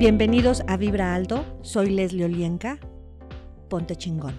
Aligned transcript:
Bienvenidos 0.00 0.62
a 0.66 0.78
Vibra 0.78 1.14
Alto, 1.14 1.44
soy 1.60 1.90
Leslie 1.90 2.24
Olienka. 2.24 2.78
Ponte 3.68 3.96
chingón. 3.96 4.32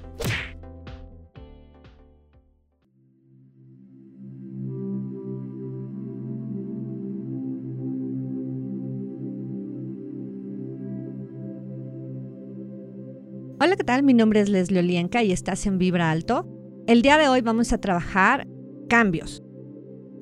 Hola, 13.59 13.75
¿qué 13.75 13.83
tal? 13.83 14.01
Mi 14.01 14.15
nombre 14.15 14.39
es 14.39 14.49
Leslie 14.49 14.79
Olienka 14.79 15.21
y 15.21 15.31
estás 15.31 15.67
en 15.67 15.77
Vibra 15.77 16.09
Alto. 16.09 16.47
El 16.87 17.03
día 17.03 17.19
de 17.19 17.29
hoy 17.29 17.41
vamos 17.41 17.71
a 17.71 17.77
trabajar 17.77 18.47
cambios. 18.89 19.43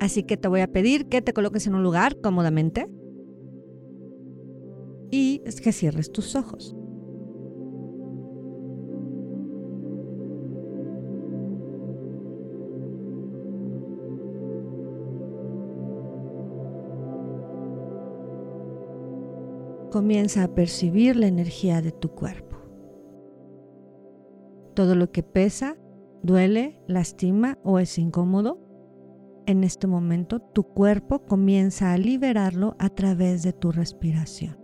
Así 0.02 0.24
que 0.24 0.36
te 0.36 0.50
voy 0.50 0.60
a 0.60 0.68
pedir 0.68 1.08
que 1.08 1.22
te 1.22 1.32
coloques 1.32 1.66
en 1.66 1.76
un 1.76 1.84
lugar 1.84 2.18
cómodamente 2.22 2.90
y 5.12 5.42
es 5.46 5.62
que 5.62 5.72
cierres 5.72 6.12
tus 6.12 6.36
ojos. 6.36 6.76
Comienza 19.92 20.44
a 20.44 20.54
percibir 20.54 21.16
la 21.16 21.26
energía 21.26 21.82
de 21.82 21.92
tu 21.92 22.10
cuerpo. 22.10 22.58
Todo 24.76 24.94
lo 24.94 25.12
que 25.12 25.24
pesa, 25.24 25.78
duele, 26.22 26.80
lastima 26.88 27.58
o 27.64 27.80
es 27.80 27.98
incómodo, 27.98 28.60
en 29.48 29.64
este 29.64 29.88
momento 29.88 30.40
tu 30.40 30.64
cuerpo 30.64 31.26
comienza 31.26 31.92
a 31.92 31.98
liberarlo 31.98 32.76
a 32.78 32.90
través 32.90 33.42
de 33.42 33.52
tu 33.52 33.72
respiración. 33.72 34.59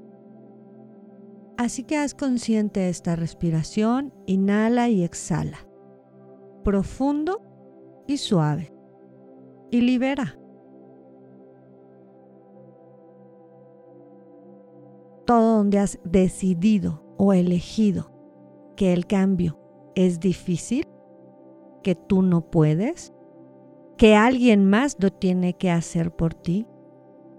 Así 1.57 1.83
que 1.83 1.97
haz 1.97 2.13
consciente 2.13 2.89
esta 2.89 3.15
respiración, 3.15 4.13
inhala 4.25 4.89
y 4.89 5.03
exhala. 5.03 5.59
Profundo 6.63 7.41
y 8.07 8.17
suave. 8.17 8.73
Y 9.71 9.81
libera. 9.81 10.37
Todo 15.25 15.57
donde 15.57 15.79
has 15.79 15.97
decidido 16.03 17.03
o 17.17 17.31
elegido 17.31 18.11
que 18.75 18.91
el 18.91 19.07
cambio 19.07 19.57
es 19.95 20.19
difícil, 20.19 20.85
que 21.83 21.95
tú 21.95 22.21
no 22.21 22.51
puedes, 22.51 23.13
que 23.97 24.15
alguien 24.15 24.69
más 24.69 24.97
lo 24.99 25.09
tiene 25.09 25.53
que 25.53 25.71
hacer 25.71 26.11
por 26.11 26.33
ti, 26.33 26.67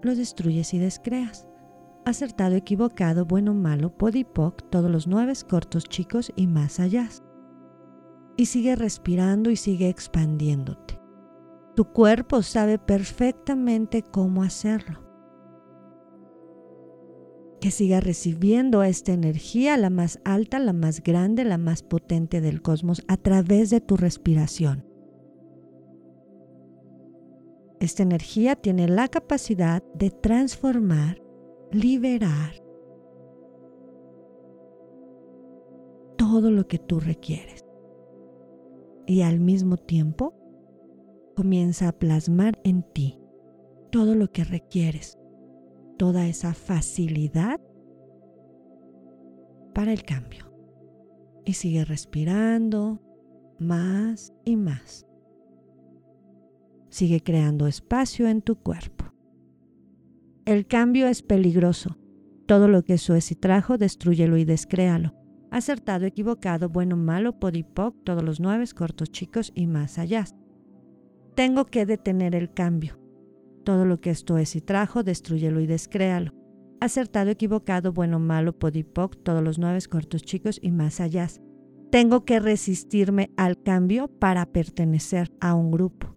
lo 0.01 0.15
destruyes 0.15 0.73
y 0.73 0.79
descreas 0.79 1.46
acertado, 2.07 2.55
equivocado, 2.55 3.25
bueno, 3.25 3.53
malo, 3.53 3.95
podipoc, 3.97 4.69
todos 4.69 4.89
los 4.89 5.07
nueve 5.07 5.33
cortos, 5.47 5.85
chicos 5.85 6.31
y 6.35 6.47
más 6.47 6.79
allá. 6.79 7.09
Y 8.37 8.45
sigue 8.45 8.75
respirando 8.75 9.49
y 9.49 9.55
sigue 9.55 9.89
expandiéndote. 9.89 10.99
Tu 11.75 11.85
cuerpo 11.85 12.41
sabe 12.41 12.79
perfectamente 12.79 14.03
cómo 14.03 14.43
hacerlo. 14.43 15.03
Que 17.59 17.71
siga 17.71 17.99
recibiendo 17.99 18.83
esta 18.83 19.13
energía, 19.13 19.77
la 19.77 19.89
más 19.89 20.19
alta, 20.23 20.59
la 20.59 20.73
más 20.73 21.01
grande, 21.01 21.43
la 21.43 21.57
más 21.57 21.83
potente 21.83 22.39
del 22.39 22.61
cosmos, 22.61 23.03
a 23.07 23.17
través 23.17 23.69
de 23.69 23.81
tu 23.81 23.97
respiración. 23.97 24.85
Esta 27.79 28.03
energía 28.03 28.55
tiene 28.55 28.87
la 28.87 29.07
capacidad 29.07 29.83
de 29.93 30.09
transformar 30.09 31.26
liberar 31.71 32.53
todo 36.17 36.51
lo 36.51 36.67
que 36.67 36.79
tú 36.79 36.99
requieres. 36.99 37.65
Y 39.05 39.21
al 39.21 39.39
mismo 39.39 39.77
tiempo 39.77 40.33
comienza 41.35 41.87
a 41.87 41.93
plasmar 41.93 42.59
en 42.63 42.83
ti 42.83 43.19
todo 43.91 44.15
lo 44.15 44.31
que 44.31 44.43
requieres, 44.43 45.17
toda 45.97 46.27
esa 46.27 46.53
facilidad 46.53 47.61
para 49.73 49.93
el 49.93 50.03
cambio. 50.03 50.51
Y 51.45 51.53
sigue 51.53 51.85
respirando 51.85 52.99
más 53.59 54.33
y 54.43 54.57
más. 54.57 55.05
Sigue 56.89 57.21
creando 57.21 57.67
espacio 57.67 58.27
en 58.27 58.41
tu 58.41 58.55
cuerpo. 58.57 59.05
El 60.47 60.65
cambio 60.65 61.07
es 61.07 61.23
peligroso. 61.23 61.97
Todo 62.45 62.69
lo 62.69 62.85
que 62.85 62.93
eso 62.93 63.15
es 63.15 63.33
y 63.33 63.35
trajo, 63.35 63.77
destruyelo 63.77 64.37
y 64.37 64.45
descréalo. 64.45 65.13
Acertado, 65.51 66.05
equivocado, 66.05 66.69
bueno, 66.69 66.95
malo, 66.95 67.37
podipoc, 67.37 68.01
todos 68.05 68.23
los 68.23 68.39
nueve, 68.39 68.63
cortos, 68.73 69.11
chicos 69.11 69.51
y 69.55 69.67
más 69.67 69.97
allá. 69.97 70.23
Tengo 71.35 71.65
que 71.65 71.85
detener 71.85 72.33
el 72.33 72.53
cambio. 72.53 72.97
Todo 73.65 73.83
lo 73.83 73.99
que 73.99 74.09
esto 74.09 74.37
es 74.37 74.55
y 74.55 74.61
trajo, 74.61 75.03
destruyelo 75.03 75.59
y 75.59 75.67
descréalo. 75.67 76.31
Acertado, 76.79 77.29
equivocado, 77.29 77.91
bueno, 77.91 78.17
malo, 78.17 78.57
podipoc, 78.57 79.21
todos 79.23 79.43
los 79.43 79.59
nueve, 79.59 79.79
cortos, 79.89 80.21
chicos 80.21 80.59
y 80.61 80.71
más 80.71 81.01
allá. 81.01 81.27
Tengo 81.91 82.23
que 82.23 82.39
resistirme 82.39 83.31
al 83.35 83.61
cambio 83.61 84.07
para 84.07 84.45
pertenecer 84.45 85.29
a 85.41 85.55
un 85.55 85.71
grupo 85.71 86.16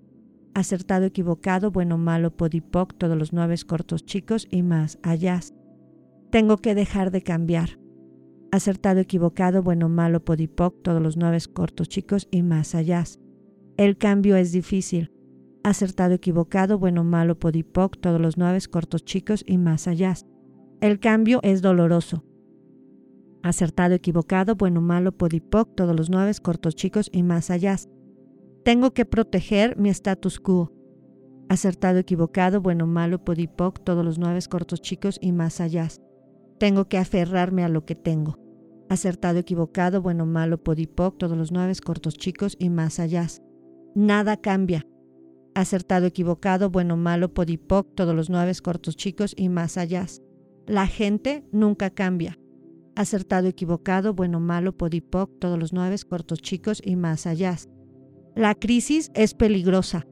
acertado, 0.54 1.06
equivocado, 1.06 1.70
bueno, 1.70 1.98
malo, 1.98 2.30
podipoc, 2.30 2.94
todos 2.96 3.16
los 3.16 3.32
nueve 3.32 3.56
cortos 3.66 4.04
chicos 4.04 4.46
y 4.50 4.62
más 4.62 4.98
allá. 5.02 5.40
Tengo 6.30 6.58
que 6.58 6.74
dejar 6.74 7.10
de 7.10 7.22
cambiar. 7.22 7.78
Acertado, 8.52 9.00
equivocado, 9.00 9.62
bueno, 9.62 9.88
malo, 9.88 10.24
podipoc, 10.24 10.82
todos 10.82 11.00
los 11.00 11.16
nueve 11.16 11.38
cortos 11.52 11.88
chicos 11.88 12.28
y 12.30 12.42
más 12.42 12.74
allá. 12.74 13.04
El 13.76 13.96
cambio 13.96 14.36
es 14.36 14.52
difícil. 14.52 15.12
Acertado, 15.62 16.14
equivocado, 16.14 16.78
bueno, 16.78 17.04
malo, 17.04 17.38
podipoc, 17.38 17.98
todos 18.00 18.20
los 18.20 18.36
nueve 18.38 18.58
cortos 18.70 19.04
chicos 19.04 19.44
y 19.46 19.58
más 19.58 19.86
allá. 19.86 20.14
El 20.80 20.98
cambio 20.98 21.40
es 21.42 21.62
doloroso. 21.62 22.24
Acertado, 23.42 23.94
equivocado, 23.94 24.56
bueno, 24.56 24.80
malo, 24.80 25.12
podipoc, 25.12 25.74
todos 25.74 25.96
los 25.96 26.10
nueve 26.10 26.32
cortos 26.42 26.74
chicos 26.74 27.08
y 27.12 27.22
más 27.22 27.50
allá. 27.50 27.76
Tengo 28.70 28.92
que 28.92 29.04
proteger 29.04 29.76
mi 29.76 29.88
status 29.88 30.38
quo. 30.38 30.70
Acertado, 31.48 31.98
equivocado, 31.98 32.60
bueno, 32.60 32.86
malo, 32.86 33.24
podipoc, 33.24 33.82
todos 33.82 34.04
los 34.04 34.20
nueve 34.20 34.38
cortos 34.48 34.80
chicos 34.80 35.18
y 35.20 35.32
más 35.32 35.60
allá. 35.60 35.88
Tengo 36.60 36.88
que 36.88 36.96
aferrarme 36.96 37.64
a 37.64 37.68
lo 37.68 37.84
que 37.84 37.96
tengo. 37.96 38.38
Acertado, 38.88 39.40
equivocado, 39.40 40.02
bueno, 40.02 40.24
malo, 40.24 40.62
podipoc, 40.62 41.18
todos 41.18 41.36
los 41.36 41.50
nueve 41.50 41.72
cortos 41.84 42.14
chicos 42.14 42.54
y 42.60 42.70
más 42.70 43.00
allá. 43.00 43.26
Nada 43.96 44.36
cambia. 44.36 44.86
Acertado, 45.56 46.06
equivocado, 46.06 46.70
bueno, 46.70 46.96
malo, 46.96 47.34
podipoc, 47.34 47.92
todos 47.96 48.14
los 48.14 48.30
nueve 48.30 48.52
cortos 48.62 48.94
chicos 48.94 49.34
y 49.36 49.48
más 49.48 49.78
allá. 49.78 50.06
La 50.68 50.86
gente 50.86 51.44
nunca 51.50 51.90
cambia. 51.90 52.38
Acertado, 52.94 53.48
equivocado, 53.48 54.14
bueno, 54.14 54.38
malo, 54.38 54.76
podipoc, 54.76 55.40
todos 55.40 55.58
los 55.58 55.72
nueve 55.72 55.96
cortos 56.08 56.40
chicos 56.40 56.80
y 56.84 56.94
más 56.94 57.26
allá. 57.26 57.56
La 58.36 58.54
crisis 58.54 59.10
es 59.14 59.34
peligrosa. 59.34 60.06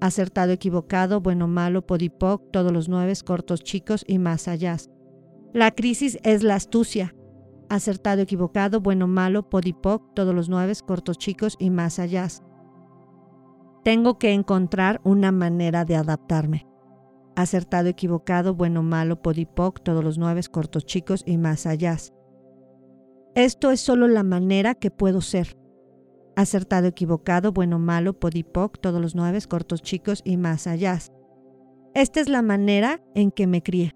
Acertado, 0.00 0.52
equivocado, 0.52 1.20
bueno, 1.20 1.48
malo, 1.48 1.84
podipoc, 1.84 2.50
todos 2.52 2.70
los 2.70 2.88
nueve, 2.88 3.12
cortos, 3.24 3.64
chicos 3.64 4.04
y 4.06 4.18
más 4.18 4.46
allá. 4.46 4.76
La 5.52 5.72
crisis 5.72 6.18
es 6.22 6.42
la 6.42 6.54
astucia. 6.54 7.14
Acertado, 7.68 8.22
equivocado, 8.22 8.80
bueno, 8.80 9.08
malo, 9.08 9.48
podipoc, 9.48 10.14
todos 10.14 10.34
los 10.34 10.48
nueve, 10.48 10.74
cortos, 10.86 11.18
chicos 11.18 11.56
y 11.58 11.70
más 11.70 11.98
allá. 11.98 12.28
Tengo 13.82 14.18
que 14.18 14.32
encontrar 14.32 15.00
una 15.02 15.32
manera 15.32 15.84
de 15.84 15.96
adaptarme. 15.96 16.68
Acertado, 17.34 17.88
equivocado, 17.88 18.54
bueno, 18.54 18.82
malo, 18.82 19.22
podipoc, 19.22 19.82
todos 19.82 20.04
los 20.04 20.18
nueve, 20.18 20.42
cortos, 20.50 20.86
chicos 20.86 21.24
y 21.26 21.36
más 21.36 21.66
allá. 21.66 21.96
Esto 23.34 23.70
es 23.70 23.80
solo 23.80 24.06
la 24.08 24.22
manera 24.22 24.74
que 24.74 24.90
puedo 24.90 25.20
ser 25.20 25.55
acertado, 26.36 26.86
equivocado, 26.86 27.50
bueno, 27.50 27.78
malo, 27.78 28.12
podipoc, 28.12 28.78
todos 28.78 29.00
los 29.00 29.14
nueve, 29.14 29.40
cortos, 29.48 29.82
chicos 29.82 30.20
y 30.24 30.36
más 30.36 30.66
allá. 30.66 30.98
Esta 31.94 32.20
es 32.20 32.28
la 32.28 32.42
manera 32.42 33.02
en 33.14 33.30
que 33.30 33.46
me 33.46 33.62
crié. 33.62 33.92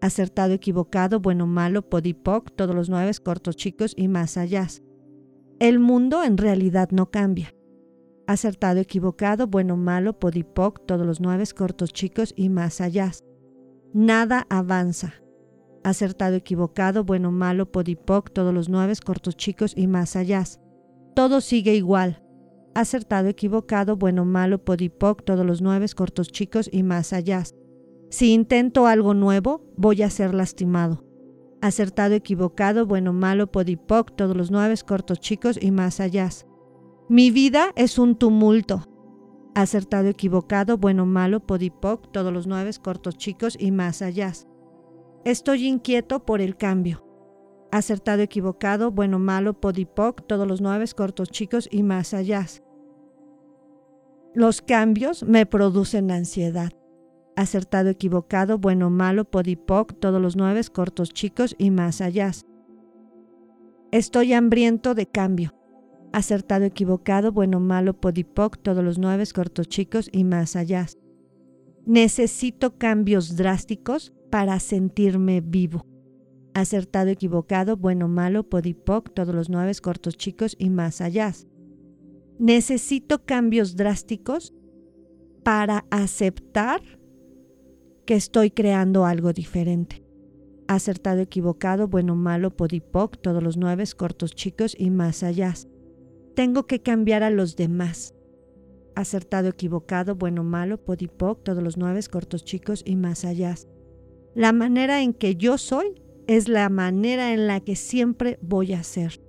Acertado, 0.00 0.52
equivocado, 0.54 1.20
bueno, 1.20 1.46
malo, 1.46 1.88
podipoc, 1.88 2.50
todos 2.56 2.74
los 2.74 2.90
nueve, 2.90 3.12
cortos, 3.24 3.56
chicos 3.56 3.94
y 3.96 4.08
más 4.08 4.36
allá. 4.36 4.66
El 5.60 5.78
mundo 5.78 6.24
en 6.24 6.36
realidad 6.36 6.90
no 6.90 7.12
cambia. 7.12 7.54
Acertado, 8.26 8.80
equivocado, 8.80 9.46
bueno, 9.46 9.76
malo, 9.76 10.18
podipoc, 10.18 10.84
todos 10.84 11.06
los 11.06 11.20
nueve, 11.20 11.44
cortos, 11.56 11.92
chicos 11.92 12.34
y 12.36 12.48
más 12.48 12.80
allá. 12.80 13.12
Nada 13.94 14.46
avanza. 14.50 15.14
Acertado, 15.84 16.34
equivocado, 16.34 17.04
bueno, 17.04 17.30
malo, 17.30 17.70
podipoc, 17.70 18.32
todos 18.32 18.52
los 18.52 18.68
nueve, 18.68 18.94
cortos, 19.04 19.36
chicos 19.36 19.74
y 19.76 19.86
más 19.86 20.16
allá 20.16 20.44
todo 21.14 21.40
sigue 21.40 21.74
igual. 21.74 22.22
Acertado, 22.74 23.28
equivocado, 23.28 23.96
bueno, 23.96 24.24
malo, 24.24 24.64
podipoc, 24.64 25.24
todos 25.24 25.44
los 25.44 25.60
nueve, 25.60 25.86
cortos, 25.94 26.28
chicos 26.28 26.70
y 26.72 26.82
más 26.82 27.12
allá. 27.12 27.42
Si 28.08 28.32
intento 28.32 28.86
algo 28.86 29.14
nuevo, 29.14 29.62
voy 29.76 30.02
a 30.02 30.10
ser 30.10 30.34
lastimado. 30.34 31.04
Acertado, 31.60 32.14
equivocado, 32.14 32.86
bueno, 32.86 33.12
malo, 33.12 33.52
podipoc, 33.52 34.16
todos 34.16 34.36
los 34.36 34.50
nueve, 34.50 34.74
cortos, 34.86 35.20
chicos 35.20 35.58
y 35.60 35.70
más 35.70 36.00
allá. 36.00 36.28
Mi 37.08 37.30
vida 37.30 37.72
es 37.76 37.98
un 37.98 38.16
tumulto. 38.16 38.88
Acertado, 39.54 40.08
equivocado, 40.08 40.78
bueno, 40.78 41.04
malo, 41.04 41.40
podipoc, 41.40 42.10
todos 42.10 42.32
los 42.32 42.46
nueve, 42.46 42.70
cortos, 42.82 43.16
chicos 43.18 43.56
y 43.60 43.70
más 43.70 44.00
allá. 44.00 44.32
Estoy 45.24 45.66
inquieto 45.66 46.24
por 46.24 46.40
el 46.40 46.56
cambio. 46.56 47.11
Acertado, 47.72 48.20
equivocado, 48.20 48.90
bueno, 48.90 49.18
malo, 49.18 49.54
podipoc, 49.58 50.26
todos 50.26 50.46
los 50.46 50.60
nueve, 50.60 50.84
cortos, 50.94 51.30
chicos 51.30 51.70
y 51.72 51.82
más 51.82 52.12
allá. 52.12 52.46
Los 54.34 54.60
cambios 54.60 55.22
me 55.22 55.46
producen 55.46 56.10
ansiedad. 56.10 56.70
Acertado, 57.34 57.88
equivocado, 57.88 58.58
bueno, 58.58 58.90
malo, 58.90 59.24
podipoc, 59.24 59.98
todos 59.98 60.20
los 60.20 60.36
nueve, 60.36 60.60
cortos, 60.70 61.14
chicos 61.14 61.54
y 61.56 61.70
más 61.70 62.02
allá. 62.02 62.32
Estoy 63.90 64.34
hambriento 64.34 64.94
de 64.94 65.06
cambio. 65.06 65.54
Acertado, 66.12 66.66
equivocado, 66.66 67.32
bueno, 67.32 67.58
malo, 67.58 67.94
podipoc, 67.94 68.58
todos 68.58 68.84
los 68.84 68.98
nueve, 68.98 69.24
cortos, 69.34 69.66
chicos 69.66 70.10
y 70.12 70.24
más 70.24 70.56
allá. 70.56 70.86
Necesito 71.86 72.76
cambios 72.76 73.34
drásticos 73.34 74.12
para 74.30 74.60
sentirme 74.60 75.40
vivo. 75.40 75.86
Acertado, 76.54 77.08
equivocado, 77.08 77.76
bueno, 77.76 78.08
malo, 78.08 78.48
podipoc, 78.48 79.12
todos 79.14 79.34
los 79.34 79.48
nueve 79.48 79.72
cortos 79.80 80.16
chicos 80.16 80.54
y 80.58 80.68
más 80.68 81.00
allá. 81.00 81.32
Necesito 82.38 83.24
cambios 83.24 83.74
drásticos 83.76 84.54
para 85.42 85.86
aceptar 85.90 86.82
que 88.04 88.14
estoy 88.14 88.50
creando 88.50 89.06
algo 89.06 89.32
diferente. 89.32 90.04
Acertado, 90.68 91.20
equivocado, 91.20 91.88
bueno, 91.88 92.16
malo, 92.16 92.54
podipoc, 92.54 93.16
todos 93.20 93.42
los 93.42 93.56
nueve 93.56 93.84
cortos 93.96 94.34
chicos 94.34 94.76
y 94.78 94.90
más 94.90 95.22
allá. 95.22 95.54
Tengo 96.34 96.66
que 96.66 96.82
cambiar 96.82 97.22
a 97.22 97.30
los 97.30 97.56
demás. 97.56 98.14
Acertado, 98.94 99.48
equivocado, 99.48 100.16
bueno, 100.16 100.44
malo, 100.44 100.82
podipoc, 100.84 101.42
todos 101.42 101.62
los 101.62 101.78
nueve 101.78 102.00
cortos 102.10 102.44
chicos 102.44 102.82
y 102.84 102.96
más 102.96 103.24
allá. 103.24 103.54
La 104.34 104.52
manera 104.52 105.02
en 105.02 105.14
que 105.14 105.36
yo 105.36 105.58
soy 105.58 106.02
es 106.26 106.48
la 106.48 106.68
manera 106.68 107.32
en 107.32 107.46
la 107.46 107.60
que 107.60 107.76
siempre 107.76 108.38
voy 108.42 108.72
a 108.72 108.82
ser. 108.82 109.20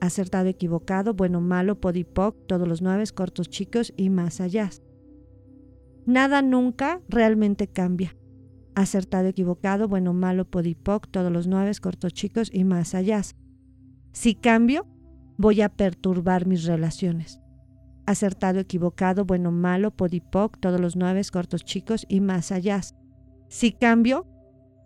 Acertado, 0.00 0.48
equivocado, 0.48 1.14
bueno, 1.14 1.40
malo, 1.40 1.80
podipoc, 1.80 2.36
todos 2.46 2.68
los 2.68 2.82
nueve 2.82 3.04
cortos 3.14 3.48
chicos 3.48 3.92
y 3.96 4.10
más 4.10 4.40
allá. 4.40 4.70
Nada 6.04 6.42
nunca 6.42 7.00
realmente 7.08 7.66
cambia. 7.66 8.16
Acertado, 8.74 9.28
equivocado, 9.28 9.88
bueno, 9.88 10.12
malo, 10.12 10.44
podipoc, 10.44 11.08
todos 11.10 11.32
los 11.32 11.46
nueve 11.46 11.72
cortos 11.80 12.12
chicos 12.12 12.50
y 12.52 12.64
más 12.64 12.94
allá. 12.94 13.22
Si 14.12 14.34
cambio, 14.34 14.86
voy 15.38 15.62
a 15.62 15.70
perturbar 15.70 16.46
mis 16.46 16.64
relaciones. 16.64 17.40
Acertado, 18.04 18.60
equivocado, 18.60 19.24
bueno, 19.24 19.50
malo, 19.50 19.90
podipoc, 19.90 20.58
todos 20.60 20.78
los 20.78 20.94
nueve 20.94 21.22
cortos 21.32 21.64
chicos 21.64 22.04
y 22.08 22.20
más 22.20 22.52
allá. 22.52 22.80
Si 23.48 23.72
cambio, 23.72 24.26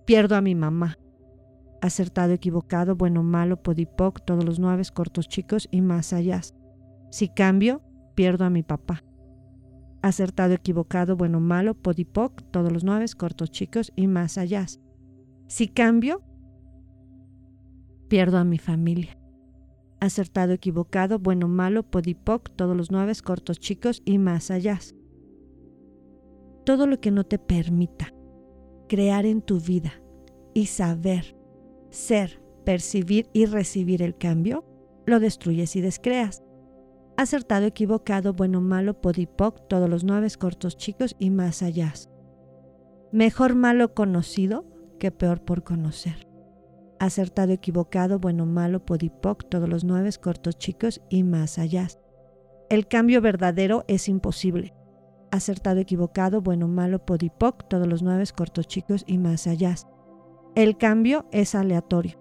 pierdo 0.06 0.36
a 0.36 0.40
mi 0.40 0.54
mamá. 0.54 0.99
Acertado, 1.82 2.32
equivocado, 2.32 2.94
bueno, 2.94 3.22
malo, 3.22 3.62
podipoc, 3.62 4.20
todos 4.24 4.44
los 4.44 4.58
nueve 4.58 4.82
cortos 4.92 5.28
chicos 5.28 5.68
y 5.70 5.80
más 5.80 6.12
allá. 6.12 6.40
Si 7.10 7.28
cambio, 7.28 7.82
pierdo 8.14 8.44
a 8.44 8.50
mi 8.50 8.62
papá. 8.62 9.02
Acertado, 10.02 10.54
equivocado, 10.54 11.16
bueno, 11.16 11.40
malo, 11.40 11.74
podipoc, 11.74 12.42
todos 12.50 12.70
los 12.72 12.84
nueve 12.84 13.06
cortos 13.16 13.50
chicos 13.50 13.92
y 13.96 14.06
más 14.06 14.38
allá. 14.38 14.66
Si 15.46 15.68
cambio, 15.68 16.22
pierdo 18.08 18.38
a 18.38 18.44
mi 18.44 18.58
familia. 18.58 19.18
Acertado, 20.00 20.52
equivocado, 20.52 21.18
bueno, 21.18 21.48
malo, 21.48 21.82
podipoc, 21.82 22.50
todos 22.56 22.76
los 22.76 22.90
nueve 22.90 23.12
cortos 23.24 23.58
chicos 23.58 24.02
y 24.04 24.18
más 24.18 24.50
allá. 24.50 24.78
Todo 26.64 26.86
lo 26.86 27.00
que 27.00 27.10
no 27.10 27.24
te 27.24 27.38
permita 27.38 28.12
crear 28.88 29.24
en 29.24 29.40
tu 29.40 29.60
vida 29.60 29.92
y 30.54 30.66
saber, 30.66 31.36
ser, 31.90 32.42
percibir 32.64 33.28
y 33.32 33.46
recibir 33.46 34.02
el 34.02 34.16
cambio, 34.16 34.64
lo 35.06 35.20
destruyes 35.20 35.76
y 35.76 35.80
descreas. 35.80 36.42
Acertado, 37.16 37.66
equivocado, 37.66 38.32
bueno, 38.32 38.60
malo, 38.60 39.00
podipoc, 39.00 39.68
todos 39.68 39.88
los 39.88 40.04
nueve 40.04 40.28
cortos 40.38 40.76
chicos 40.76 41.16
y 41.18 41.30
más 41.30 41.62
allá. 41.62 41.92
Mejor 43.12 43.54
malo 43.54 43.94
conocido 43.94 44.64
que 44.98 45.10
peor 45.10 45.44
por 45.44 45.62
conocer. 45.62 46.28
Acertado, 46.98 47.52
equivocado, 47.52 48.18
bueno, 48.18 48.46
malo, 48.46 48.84
podipoc, 48.84 49.48
todos 49.48 49.68
los 49.68 49.84
nueve 49.84 50.10
cortos 50.20 50.58
chicos 50.58 51.02
y 51.10 51.22
más 51.22 51.58
allá. 51.58 51.88
El 52.68 52.86
cambio 52.86 53.20
verdadero 53.20 53.84
es 53.88 54.08
imposible 54.08 54.74
acertado, 55.30 55.80
equivocado, 55.80 56.40
bueno, 56.40 56.68
malo, 56.68 57.04
podipoc, 57.04 57.68
todos 57.68 57.86
los 57.86 58.02
nueve 58.02 58.24
cortos 58.34 58.66
chicos 58.66 59.04
y 59.06 59.18
más 59.18 59.46
allá. 59.46 59.74
El 60.54 60.76
cambio 60.76 61.26
es 61.32 61.54
aleatorio. 61.54 62.18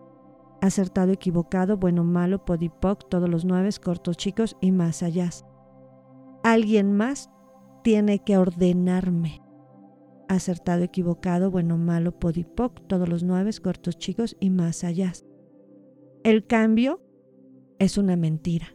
Acertado, 0.62 1.12
equivocado, 1.12 1.78
bueno, 1.78 2.04
malo, 2.04 2.46
podipoc, 2.46 3.08
todos 3.10 3.30
los 3.30 3.46
nueve 3.46 3.70
cortos 3.82 4.18
chicos 4.18 4.58
y 4.62 4.72
más 4.72 5.04
allá. 5.04 5.30
Alguien 6.44 6.96
más 6.96 7.30
tiene 7.84 8.20
que 8.20 8.38
ordenarme. 8.38 9.42
Acertado, 10.28 10.84
equivocado, 10.84 11.50
bueno, 11.50 11.78
malo, 11.78 12.20
podipoc, 12.20 12.86
todos 12.88 13.08
los 13.08 13.24
nueve 13.24 13.52
cortos 13.62 13.98
chicos 13.98 14.36
y 14.40 14.50
más 14.50 14.84
allá. 14.84 15.14
El 16.24 16.46
cambio 16.46 17.02
es 17.80 17.98
una 17.98 18.16
mentira 18.16 18.68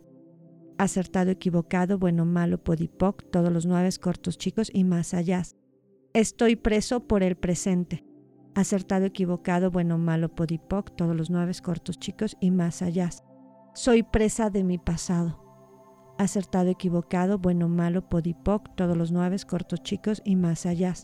acertado, 0.79 1.31
equivocado, 1.31 1.99
bueno, 1.99 2.25
malo, 2.25 2.63
podipoc, 2.63 3.23
todos 3.31 3.53
los 3.53 3.67
nueve 3.67 3.91
cortos 4.01 4.39
chicos 4.39 4.71
y 4.73 4.85
más 4.85 5.15
allá. 5.15 5.43
Estoy 6.13 6.57
preso 6.57 7.07
por 7.07 7.23
el 7.23 7.37
presente. 7.37 8.05
Acertado, 8.55 9.05
equivocado, 9.05 9.73
bueno, 9.73 9.99
malo, 9.99 10.29
podipoc, 10.29 10.95
todos 10.95 11.17
los 11.17 11.29
nueve 11.29 11.53
cortos 11.61 11.99
chicos 11.99 12.37
y 12.39 12.53
más 12.53 12.83
allá. 12.83 13.11
Soy 13.75 14.05
presa 14.05 14.49
de 14.49 14.63
mi 14.63 14.79
pasado. 14.79 15.43
Acertado, 16.19 16.71
equivocado, 16.71 17.39
bueno, 17.39 17.69
malo, 17.69 18.09
podipoc, 18.09 18.73
todos 18.77 18.97
los 18.97 19.11
nueve 19.11 19.37
cortos 19.45 19.83
chicos 19.83 20.23
y 20.25 20.37
más 20.37 20.67
allá. 20.67 20.95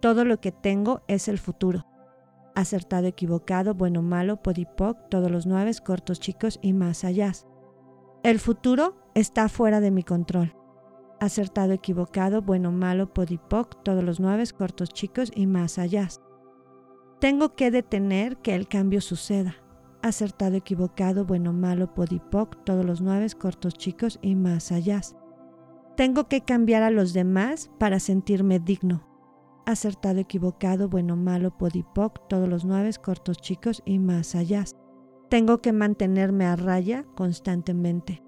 Todo 0.00 0.24
lo 0.24 0.40
que 0.40 0.50
tengo 0.50 1.02
es 1.06 1.28
el 1.28 1.38
futuro. 1.38 1.86
Acertado, 2.56 3.06
equivocado, 3.06 3.74
bueno, 3.74 4.02
malo, 4.02 4.42
podipoc, 4.42 5.08
todos 5.08 5.30
los 5.30 5.46
nueve 5.46 5.70
cortos 5.84 6.18
chicos 6.18 6.58
y 6.60 6.72
más 6.72 7.04
allá. 7.04 7.30
El 8.24 8.40
futuro 8.40 8.96
está 9.14 9.48
fuera 9.48 9.80
de 9.80 9.92
mi 9.92 10.02
control. 10.02 10.56
Acertado, 11.20 11.72
equivocado, 11.72 12.42
bueno, 12.42 12.72
malo, 12.72 13.14
podipoc, 13.14 13.84
todos 13.84 14.02
los 14.02 14.18
nueve 14.18 14.42
cortos 14.58 14.88
chicos 14.88 15.30
y 15.32 15.46
más 15.46 15.78
allá. 15.78 16.08
Tengo 17.22 17.54
que 17.54 17.70
detener 17.70 18.38
que 18.38 18.52
el 18.52 18.66
cambio 18.66 19.00
suceda. 19.00 19.54
Acertado, 20.02 20.56
equivocado, 20.56 21.24
bueno, 21.24 21.52
malo, 21.52 21.94
podipoc, 21.94 22.64
todos 22.64 22.84
los 22.84 23.00
nueve 23.00 23.28
cortos 23.38 23.74
chicos 23.74 24.18
y 24.22 24.34
más 24.34 24.72
allá. 24.72 25.00
Tengo 25.96 26.26
que 26.26 26.40
cambiar 26.40 26.82
a 26.82 26.90
los 26.90 27.12
demás 27.12 27.70
para 27.78 28.00
sentirme 28.00 28.58
digno. 28.58 29.06
Acertado, 29.66 30.18
equivocado, 30.18 30.88
bueno, 30.88 31.14
malo, 31.14 31.56
podipoc, 31.56 32.26
todos 32.26 32.48
los 32.48 32.64
nueve 32.64 32.90
cortos 33.00 33.36
chicos 33.36 33.84
y 33.86 34.00
más 34.00 34.34
allá. 34.34 34.64
Tengo 35.30 35.62
que 35.62 35.72
mantenerme 35.72 36.46
a 36.46 36.56
raya 36.56 37.04
constantemente. 37.14 38.20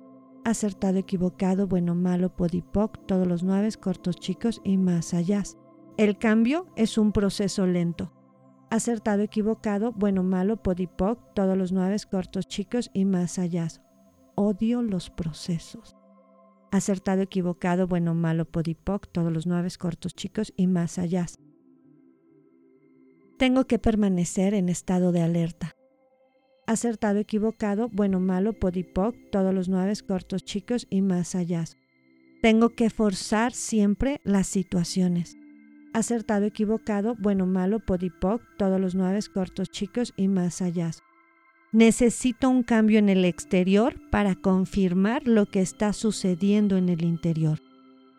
Acertado, 0.45 0.99
equivocado, 0.99 1.67
bueno, 1.67 1.97
malo, 1.97 2.37
podipoc, 2.37 3.05
todos 3.07 3.27
los 3.27 3.43
nueve 3.43 3.71
cortos 3.73 4.15
chicos 4.15 4.61
y 4.63 4.77
más 4.77 5.15
allá. 5.15 5.43
El 5.97 6.17
cambio 6.17 6.69
es 6.77 6.97
un 6.97 7.11
proceso 7.11 7.67
lento. 7.67 8.13
Acertado, 8.75 9.23
equivocado, 9.23 9.93
bueno, 9.93 10.25
malo, 10.25 10.61
podipoc, 10.61 11.33
todos 11.33 11.57
los 11.57 11.71
nueve 11.71 11.97
cortos 12.11 12.49
chicos 12.49 12.91
y 12.93 13.05
más 13.05 13.39
allá. 13.39 13.69
Odio 14.35 14.83
los 14.83 15.11
procesos. 15.11 15.95
Acertado, 16.73 17.23
equivocado, 17.23 17.87
bueno, 17.87 18.17
malo, 18.17 18.47
podipoc, 18.47 19.07
todos 19.13 19.33
los 19.33 19.47
nueve 19.47 19.69
cortos 19.79 20.13
chicos 20.13 20.53
y 20.57 20.67
más 20.67 20.99
allá. 20.99 21.27
Tengo 23.39 23.69
que 23.69 23.79
permanecer 23.79 24.55
en 24.55 24.69
estado 24.69 25.13
de 25.13 25.23
alerta 25.23 25.77
acertado, 26.67 27.21
equivocado, 27.21 27.91
bueno, 27.93 28.19
malo, 28.19 28.55
podipoc, 28.55 29.15
todos 29.31 29.55
los 29.55 29.69
nueve 29.69 29.93
cortos 30.05 30.45
chicos 30.45 30.89
y 30.91 31.01
más 31.01 31.37
allá. 31.37 31.65
Tengo 32.43 32.71
que 32.71 32.91
forzar 32.91 33.53
siempre 33.53 34.21
las 34.25 34.49
situaciones. 34.49 35.37
Acertado, 35.95 36.45
equivocado, 36.45 37.15
bueno, 37.21 37.47
malo, 37.47 37.79
podipoc, 37.79 38.43
todos 38.59 38.81
los 38.81 38.97
nueve 38.97 39.21
cortos 39.33 39.71
chicos 39.71 40.13
y 40.17 40.27
más 40.27 40.61
allá. 40.61 40.91
Necesito 41.71 42.51
un 42.51 42.65
cambio 42.65 42.99
en 42.99 43.09
el 43.09 43.25
exterior 43.25 43.95
para 44.11 44.35
confirmar 44.35 45.29
lo 45.29 45.47
que 45.47 45.61
está 45.61 45.93
sucediendo 45.93 46.77
en 46.77 46.89
el 46.89 47.05
interior. 47.05 47.61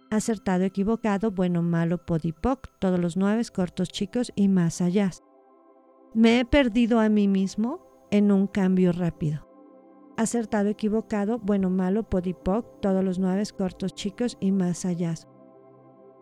Acertado, 0.09 0.63
equivocado, 0.63 1.31
bueno, 1.31 1.61
malo, 1.61 1.97
podipoc, 1.97 2.69
todos 2.79 2.97
los 2.97 3.17
nueve 3.17 3.43
cortos 3.53 3.89
chicos 3.89 4.31
y 4.37 4.47
más 4.47 4.79
allá. 4.79 5.11
Me 6.13 6.39
he 6.39 6.45
perdido 6.45 7.01
a 7.01 7.09
mí 7.09 7.27
mismo 7.27 8.07
en 8.09 8.31
un 8.31 8.47
cambio 8.47 8.93
rápido. 8.93 9.45
Acertado, 10.15 10.69
equivocado, 10.69 11.39
bueno, 11.39 11.69
malo, 11.69 12.03
podipoc, 12.03 12.79
todos 12.79 13.03
los 13.03 13.19
nueve 13.19 13.43
cortos 13.57 13.93
chicos 13.93 14.37
y 14.39 14.53
más 14.53 14.85
allá. 14.85 15.15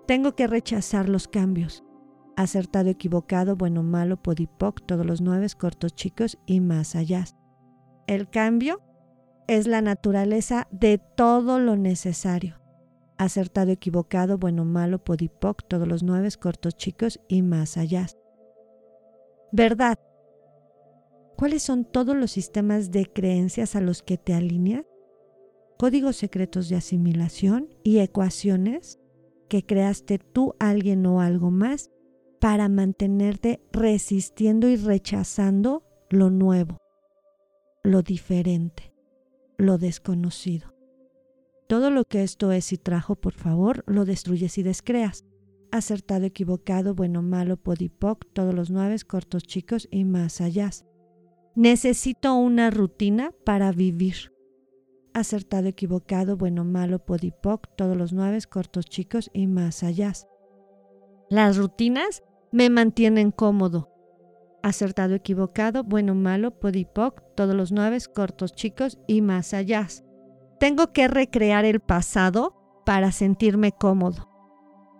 Tengo 0.05 0.35
que 0.35 0.47
rechazar 0.47 1.07
los 1.07 1.27
cambios. 1.27 1.83
Acertado, 2.35 2.89
equivocado, 2.89 3.55
bueno, 3.55 3.83
malo, 3.83 4.21
podipoc, 4.21 4.81
todos 4.85 5.05
los 5.05 5.21
nueve 5.21 5.47
cortos 5.57 5.95
chicos 5.95 6.37
y 6.45 6.59
más 6.59 6.95
allá. 6.95 7.25
El 8.07 8.29
cambio 8.29 8.81
es 9.47 9.67
la 9.67 9.81
naturaleza 9.81 10.67
de 10.71 10.97
todo 10.97 11.59
lo 11.59 11.77
necesario. 11.77 12.59
Acertado, 13.17 13.71
equivocado, 13.71 14.37
bueno, 14.37 14.65
malo, 14.65 15.03
podipoc, 15.03 15.63
todos 15.67 15.87
los 15.87 16.03
nueve 16.03 16.29
cortos 16.39 16.75
chicos 16.75 17.21
y 17.29 17.41
más 17.41 17.77
allá. 17.77 18.07
Verdad. 19.51 19.99
¿Cuáles 21.37 21.63
son 21.63 21.85
todos 21.85 22.15
los 22.15 22.31
sistemas 22.31 22.91
de 22.91 23.05
creencias 23.05 23.75
a 23.75 23.81
los 23.81 24.01
que 24.01 24.17
te 24.17 24.33
alineas? 24.33 24.85
Códigos 25.77 26.15
secretos 26.15 26.69
de 26.69 26.75
asimilación 26.75 27.69
y 27.83 27.99
ecuaciones 27.99 28.99
que 29.53 29.63
creaste 29.63 30.17
tú, 30.17 30.55
alguien 30.57 31.05
o 31.05 31.21
algo 31.21 31.51
más 31.51 31.91
para 32.39 32.69
mantenerte 32.69 33.61
resistiendo 33.71 34.67
y 34.67 34.77
rechazando 34.77 35.83
lo 36.09 36.31
nuevo, 36.31 36.79
lo 37.83 38.01
diferente, 38.01 38.95
lo 39.59 39.77
desconocido. 39.77 40.73
Todo 41.67 41.91
lo 41.91 42.03
que 42.03 42.23
esto 42.23 42.51
es 42.51 42.73
y 42.73 42.79
trajo, 42.79 43.13
por 43.15 43.33
favor, 43.33 43.83
lo 43.85 44.05
destruyes 44.05 44.57
y 44.57 44.63
descreas 44.63 45.23
acertado, 45.69 46.25
equivocado, 46.25 46.95
bueno, 46.95 47.21
malo, 47.21 47.55
podipoc, 47.57 48.25
todos 48.33 48.55
los 48.55 48.71
nueve, 48.71 48.95
cortos, 49.07 49.43
chicos 49.43 49.87
y 49.91 50.03
más 50.03 50.41
allá. 50.41 50.71
Necesito 51.53 52.33
una 52.33 52.71
rutina 52.71 53.31
para 53.45 53.71
vivir. 53.71 54.32
Acertado, 55.13 55.67
equivocado, 55.67 56.37
bueno, 56.37 56.63
malo, 56.63 56.99
podipoc, 56.99 57.67
todos 57.75 57.95
los 57.95 58.13
nueve, 58.13 58.39
cortos, 58.49 58.85
chicos 58.85 59.29
y 59.33 59.47
más 59.47 59.83
allá. 59.83 60.13
Las 61.29 61.57
rutinas 61.57 62.23
me 62.51 62.69
mantienen 62.69 63.31
cómodo. 63.31 63.89
Acertado, 64.63 65.13
equivocado, 65.13 65.83
bueno, 65.83 66.15
malo, 66.15 66.59
podipoc, 66.59 67.21
todos 67.35 67.55
los 67.55 67.71
nueve, 67.71 67.97
cortos, 68.13 68.53
chicos 68.53 68.97
y 69.07 69.21
más 69.21 69.53
allá. 69.53 69.87
Tengo 70.59 70.93
que 70.93 71.07
recrear 71.07 71.65
el 71.65 71.79
pasado 71.79 72.81
para 72.85 73.11
sentirme 73.11 73.71
cómodo 73.71 74.33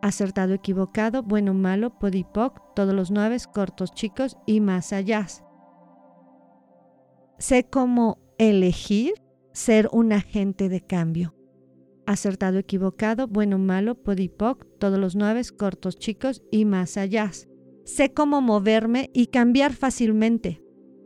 acertado, 0.03 0.53
equivocado, 0.53 1.23
bueno, 1.23 1.53
malo, 1.53 1.97
podipoc, 1.97 2.59
todos 2.75 2.93
los 2.93 3.09
nueve, 3.09 3.37
cortos, 3.53 3.93
chicos 3.93 4.37
y 4.45 4.59
más 4.59 4.91
allá. 4.91 5.25
Sé 7.37 7.63
cómo 7.63 8.19
elegir 8.37 9.13
ser 9.53 9.89
un 9.91 10.11
agente 10.11 10.67
de 10.67 10.81
cambio. 10.81 11.35
Acertado, 12.05 12.57
equivocado, 12.57 13.27
bueno, 13.27 13.57
malo, 13.57 13.95
podipoc, 13.95 14.65
todos 14.77 14.99
los 14.99 15.15
nueve, 15.15 15.41
cortos, 15.57 15.97
chicos 15.97 16.43
y 16.51 16.65
más 16.65 16.97
allá. 16.97 17.31
Sé 17.85 18.13
cómo 18.13 18.41
moverme 18.41 19.09
y 19.13 19.27
cambiar 19.27 19.73
fácilmente. 19.73 20.61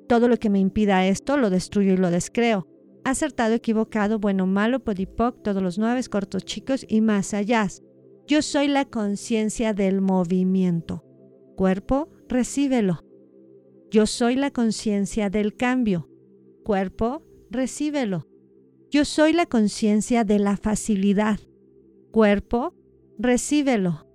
Todo 0.07 0.27
lo 0.27 0.37
que 0.37 0.49
me 0.49 0.59
impida 0.59 1.05
esto 1.05 1.37
lo 1.37 1.49
destruyo 1.49 1.93
y 1.93 1.97
lo 1.97 2.09
descreo. 2.09 2.67
Acertado, 3.03 3.53
equivocado, 3.53 4.19
bueno, 4.19 4.47
malo, 4.47 4.79
podipoc, 4.83 5.41
todos 5.43 5.61
los 5.61 5.77
nueve, 5.77 6.01
cortos, 6.09 6.45
chicos 6.45 6.85
y 6.87 7.01
más 7.01 7.33
allá. 7.33 7.67
Yo 8.25 8.41
soy 8.41 8.67
la 8.67 8.85
conciencia 8.85 9.73
del 9.73 10.01
movimiento. 10.01 11.03
Cuerpo, 11.55 12.09
recíbelo. 12.27 13.03
Yo 13.89 14.05
soy 14.05 14.35
la 14.35 14.51
conciencia 14.51 15.29
del 15.29 15.55
cambio. 15.55 16.09
Cuerpo, 16.63 17.23
recíbelo. 17.49 18.27
Yo 18.89 19.03
soy 19.03 19.33
la 19.33 19.45
conciencia 19.45 20.23
de 20.23 20.39
la 20.39 20.55
facilidad. 20.55 21.39
Cuerpo, 22.11 22.73
recíbelo. 23.19 24.07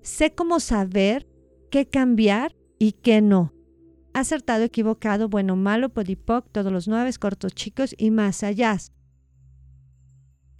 Sé 0.00 0.34
cómo 0.34 0.60
saber 0.60 1.28
qué 1.70 1.86
cambiar 1.86 2.56
y 2.78 2.92
qué 2.92 3.20
no. 3.20 3.52
Acertado, 4.14 4.64
equivocado, 4.64 5.28
bueno, 5.28 5.56
malo, 5.56 5.90
podipoc, 5.90 6.50
todos 6.50 6.72
los 6.72 6.88
nueve, 6.88 7.12
cortos, 7.20 7.54
chicos 7.54 7.94
y 7.98 8.10
más 8.10 8.42
allá. 8.42 8.78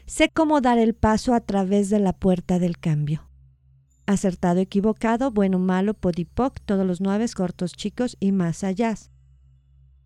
Sé 0.07 0.29
cómo 0.29 0.61
dar 0.61 0.79
el 0.79 0.95
paso 0.95 1.33
a 1.33 1.41
través 1.41 1.89
de 1.89 2.01
la 2.01 2.13
puerta 2.13 2.59
del 2.59 2.79
cambio. 2.79 3.31
Acertado, 4.07 4.61
equivocado, 4.61 5.31
bueno, 5.31 5.59
malo, 5.59 5.95
podipoc, 5.95 6.61
todos 6.67 6.87
los 6.87 7.01
nueve 7.01 7.27
cortos, 7.35 7.73
chicos 7.73 8.17
y 8.21 8.33
más 8.33 8.63
allá. 8.63 8.95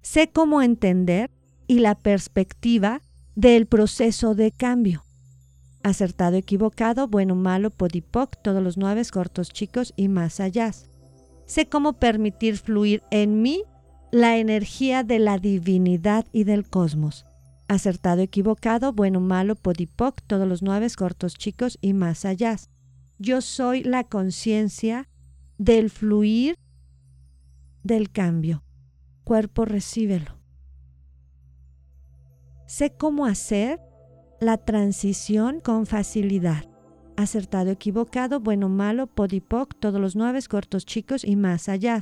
Sé 0.00 0.30
cómo 0.30 0.62
entender 0.62 1.30
y 1.66 1.80
la 1.80 1.94
perspectiva 1.94 3.00
del 3.35 3.66
proceso 3.66 4.35
de 4.35 4.52
cambio. 4.52 5.04
Acertado, 5.83 6.37
equivocado, 6.37 7.09
bueno, 7.09 7.35
malo, 7.35 7.71
podipoc, 7.71 8.37
todos 8.42 8.62
los 8.62 8.76
nueve 8.76 9.02
cortos, 9.12 9.50
chicos 9.50 9.92
y 9.97 10.09
más 10.09 10.40
allá. 10.40 10.73
Sé 11.47 11.68
cómo 11.68 11.94
permitir 11.94 12.56
fluir 12.56 13.02
en 13.11 13.42
mí 13.42 13.64
la 14.11 14.38
energía 14.38 15.02
de 15.02 15.18
la 15.18 15.38
divinidad 15.38 16.26
y 16.33 16.44
del 16.44 16.68
cosmos 16.68 17.26
acertado, 17.68 18.23
equivocado, 18.23 18.92
bueno, 18.92 19.21
malo, 19.21 19.54
podipoc, 19.56 20.21
todos 20.26 20.47
los 20.49 20.62
nueve 20.62 20.88
cortos, 20.97 21.35
chicos 21.35 21.78
y 21.80 21.92
más 21.92 22.25
allá. 22.25 22.56
Yo 23.18 23.40
soy 23.40 23.83
la 23.83 24.04
conciencia 24.04 25.09
del 25.59 25.90
fluir 25.90 26.59
del 27.83 28.11
cambio. 28.11 28.64
Cuerpo, 29.25 29.64
recíbelo. 29.64 30.33
Sé 32.76 32.90
cómo 32.90 33.25
hacer 33.25 33.78
la 34.40 34.57
transición 34.57 35.61
con 35.61 35.87
facilidad. 35.87 36.64
Acertado, 37.16 37.71
equivocado, 37.71 38.40
bueno, 38.40 38.69
malo, 38.69 39.07
podipoc, 39.07 39.78
todos 39.78 40.00
los 40.00 40.16
nueve 40.16 40.40
cortos, 40.50 40.85
chicos 40.85 41.25
y 41.25 41.37
más 41.37 41.69
allá. 41.69 42.00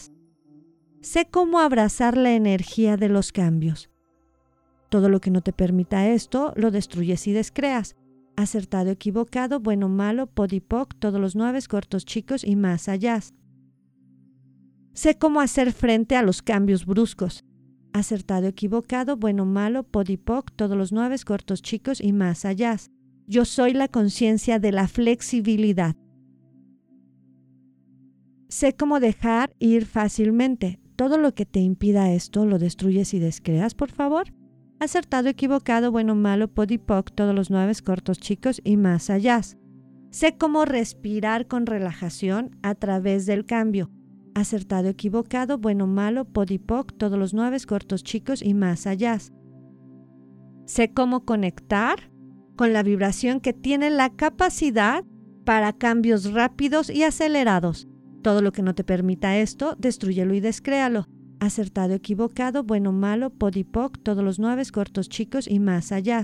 Sé 1.02 1.28
cómo 1.30 1.58
abrazar 1.58 2.16
la 2.16 2.32
energía 2.32 2.96
de 2.96 3.10
los 3.10 3.32
cambios. 3.32 3.90
Todo 4.88 5.10
lo 5.10 5.20
que 5.20 5.30
no 5.30 5.42
te 5.42 5.52
permita 5.52 6.08
esto, 6.08 6.54
lo 6.56 6.70
destruyes 6.70 7.26
y 7.26 7.32
descreas. 7.32 7.94
Acertado, 8.34 8.88
equivocado, 8.88 9.60
bueno, 9.60 9.90
malo, 9.90 10.26
podipoc, 10.26 10.94
todos 10.98 11.20
los 11.20 11.36
nueve, 11.36 11.58
cortos, 11.68 12.06
chicos 12.06 12.44
y 12.44 12.56
más 12.56 12.88
allá. 12.88 13.20
Sé 14.94 15.18
cómo 15.18 15.42
hacer 15.42 15.74
frente 15.74 16.16
a 16.16 16.22
los 16.22 16.40
cambios 16.40 16.86
bruscos. 16.86 17.44
Acertado, 17.92 18.46
equivocado, 18.46 19.16
bueno, 19.16 19.44
malo, 19.44 19.82
podipoc, 19.82 20.50
todos 20.56 20.76
los 20.76 20.92
nueve, 20.92 21.16
cortos, 21.24 21.62
chicos 21.62 22.00
y 22.00 22.12
más 22.12 22.44
allá. 22.44 22.76
Yo 23.26 23.44
soy 23.44 23.74
la 23.74 23.88
conciencia 23.88 24.58
de 24.58 24.72
la 24.72 24.88
flexibilidad. 24.88 25.96
Sé 28.48 28.74
cómo 28.74 29.00
dejar 29.00 29.54
ir 29.58 29.86
fácilmente. 29.86 30.80
Todo 30.96 31.18
lo 31.18 31.34
que 31.34 31.46
te 31.46 31.60
impida 31.60 32.12
esto, 32.12 32.46
lo 32.46 32.58
destruyes 32.58 33.14
y 33.14 33.18
descreas, 33.18 33.74
por 33.74 33.90
favor 33.90 34.32
acertado, 34.82 35.28
equivocado, 35.28 35.92
bueno, 35.92 36.14
malo, 36.14 36.48
podipoc, 36.48 37.10
todos 37.12 37.34
los 37.34 37.50
nueve 37.50 37.72
cortos 37.84 38.18
chicos 38.18 38.60
y 38.64 38.76
más 38.76 39.10
allá. 39.10 39.40
Sé 40.10 40.36
cómo 40.36 40.64
respirar 40.64 41.46
con 41.46 41.66
relajación 41.66 42.58
a 42.62 42.74
través 42.74 43.24
del 43.26 43.46
cambio. 43.46 43.90
Acertado, 44.34 44.88
equivocado, 44.88 45.58
bueno, 45.58 45.86
malo, 45.86 46.24
podipoc, 46.24 46.92
todos 46.96 47.18
los 47.18 47.34
nueve 47.34 47.58
cortos 47.66 48.02
chicos 48.02 48.42
y 48.42 48.54
más 48.54 48.86
allá. 48.86 49.18
Sé 50.64 50.92
cómo 50.92 51.24
conectar 51.24 52.10
con 52.56 52.72
la 52.72 52.82
vibración 52.82 53.40
que 53.40 53.52
tiene 53.52 53.90
la 53.90 54.10
capacidad 54.10 55.04
para 55.44 55.72
cambios 55.72 56.32
rápidos 56.32 56.88
y 56.88 57.02
acelerados. 57.02 57.88
Todo 58.22 58.40
lo 58.40 58.52
que 58.52 58.62
no 58.62 58.74
te 58.74 58.84
permita 58.84 59.36
esto, 59.36 59.76
destruyelo 59.78 60.34
y 60.34 60.40
descréalo 60.40 61.06
acertado, 61.42 61.94
equivocado, 61.94 62.62
bueno, 62.62 62.92
malo, 62.92 63.30
podipoc, 63.30 63.98
todos 64.02 64.22
los 64.22 64.38
nueve 64.38 64.62
cortos 64.72 65.08
chicos 65.08 65.48
y 65.48 65.58
más 65.58 65.90
allá. 65.90 66.22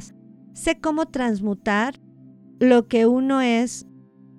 Sé 0.53 0.81
cómo 0.81 1.07
transmutar 1.07 2.01
lo 2.61 2.87
que 2.87 3.07
uno 3.07 3.41
es 3.41 3.87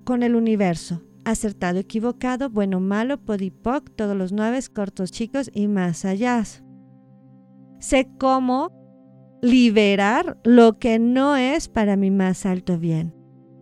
con 0.05 0.23
el 0.23 0.35
universo. 0.35 1.03
Acertado, 1.29 1.77
equivocado, 1.77 2.50
bueno, 2.50 2.79
malo, 2.79 3.24
podipoc, 3.24 3.91
todos 3.95 4.17
los 4.17 4.31
nueve 4.31 4.59
cortos 4.74 5.12
chicos 5.12 5.51
y 5.53 5.67
más 5.67 6.03
allá. 6.03 6.43
Sé 7.77 8.09
cómo 8.17 8.71
liberar 9.39 10.39
lo 10.43 10.79
que 10.79 10.98
no 10.98 11.36
es 11.36 11.67
para 11.67 11.98
mi 11.98 12.09
más 12.09 12.48
alto 12.48 12.79
bien. 12.79 13.13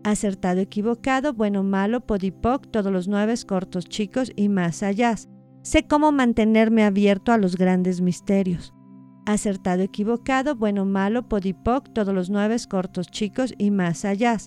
Acertado, 0.05 0.61
equivocado, 0.61 1.33
bueno, 1.33 1.61
malo, 1.61 2.05
podipoc, 2.05 2.71
todos 2.71 2.89
los 2.89 3.09
nueve 3.09 3.33
cortos 3.45 3.83
chicos 3.89 4.31
y 4.37 4.47
más 4.47 4.81
allá. 4.81 5.15
Sé 5.61 5.87
cómo 5.87 6.13
mantenerme 6.13 6.85
abierto 6.85 7.33
a 7.33 7.37
los 7.37 7.57
grandes 7.57 7.99
misterios. 7.99 8.73
Acertado, 9.25 9.83
equivocado, 9.83 10.55
bueno, 10.55 10.85
malo, 10.85 11.27
podipoc, 11.27 11.91
todos 11.91 12.13
los 12.13 12.29
nueve 12.29 12.55
cortos, 12.69 13.07
chicos 13.07 13.53
y 13.57 13.71
más 13.71 14.05
allá. 14.05 14.37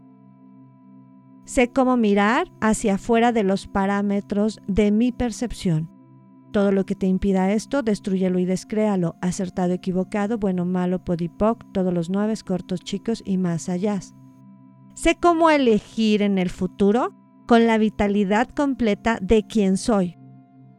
Sé 1.50 1.72
cómo 1.72 1.96
mirar 1.96 2.46
hacia 2.60 2.94
afuera 2.94 3.32
de 3.32 3.42
los 3.42 3.66
parámetros 3.66 4.60
de 4.68 4.92
mi 4.92 5.10
percepción. 5.10 5.90
Todo 6.52 6.70
lo 6.70 6.86
que 6.86 6.94
te 6.94 7.08
impida 7.08 7.50
esto, 7.50 7.82
destruyelo 7.82 8.38
y 8.38 8.44
descréalo. 8.44 9.16
Acertado, 9.20 9.72
equivocado, 9.72 10.38
bueno, 10.38 10.64
malo, 10.64 11.02
podipoc, 11.02 11.64
todos 11.72 11.92
los 11.92 12.08
nueve 12.08 12.34
cortos, 12.46 12.78
chicos 12.82 13.20
y 13.26 13.36
más 13.36 13.68
allá. 13.68 13.98
Sé 14.94 15.16
cómo 15.20 15.50
elegir 15.50 16.22
en 16.22 16.38
el 16.38 16.50
futuro 16.50 17.16
con 17.48 17.66
la 17.66 17.78
vitalidad 17.78 18.48
completa 18.50 19.18
de 19.20 19.44
quien 19.44 19.76
soy. 19.76 20.16